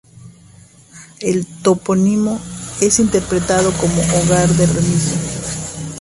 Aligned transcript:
El 1.19 1.45
topónimo 1.61 2.39
es 2.81 2.99
interpretado 2.99 3.71
como 3.73 4.01
"hogar 4.17 4.49
de 4.49 4.65
Remigio". 4.65 5.17